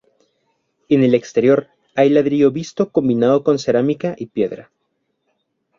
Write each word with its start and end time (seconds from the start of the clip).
En 0.89 1.03
el 1.03 1.13
exterior 1.13 1.67
hay 1.95 2.09
ladrillo 2.09 2.49
visto 2.49 2.89
combinado 2.91 3.43
con 3.43 3.59
cerámica 3.59 4.15
y 4.17 4.25
piedra. 4.25 4.71